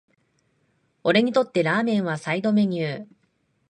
[1.03, 3.07] 俺にとってラーメンはサイドメニュー